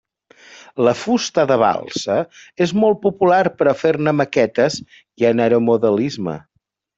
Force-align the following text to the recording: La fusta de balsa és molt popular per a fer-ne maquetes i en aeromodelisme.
La 0.85 0.93
fusta 1.01 1.43
de 1.51 1.57
balsa 1.63 2.15
és 2.67 2.73
molt 2.85 2.99
popular 3.03 3.43
per 3.59 3.69
a 3.73 3.75
fer-ne 3.83 4.15
maquetes 4.23 4.79
i 5.23 5.29
en 5.31 5.45
aeromodelisme. 5.47 6.37